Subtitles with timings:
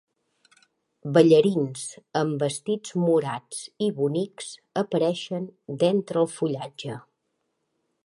[1.17, 1.83] Ballarins
[2.21, 4.51] amb vestits morats i bonics
[4.85, 5.49] apareixen
[5.85, 7.03] d'entre el fullatge.